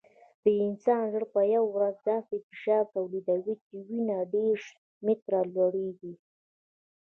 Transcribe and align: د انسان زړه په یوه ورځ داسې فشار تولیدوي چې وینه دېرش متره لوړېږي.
د 0.43 0.45
انسان 0.65 1.01
زړه 1.13 1.27
په 1.33 1.41
یوه 1.53 1.69
ورځ 1.75 1.95
داسې 2.11 2.35
فشار 2.47 2.83
تولیدوي 2.95 3.55
چې 3.65 3.73
وینه 3.87 4.17
دېرش 4.35 4.63
متره 5.05 5.39
لوړېږي. 5.53 6.13